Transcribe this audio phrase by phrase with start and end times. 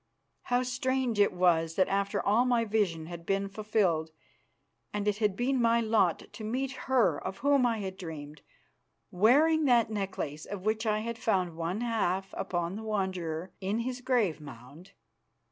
[0.45, 4.09] How strange it was that after all my vision had been fulfilled
[4.91, 8.41] and it had been my lot to meet her of whom I had dreamed,
[9.11, 14.01] wearing that necklace of which I had found one half upon the Wanderer in his
[14.01, 14.93] grave mound.